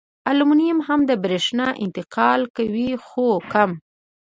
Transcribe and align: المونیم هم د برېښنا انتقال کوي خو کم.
المونیم 0.29 0.77
هم 0.87 0.99
د 1.09 1.11
برېښنا 1.23 1.67
انتقال 1.83 2.41
کوي 2.55 2.89
خو 3.05 3.27
کم. 3.51 3.71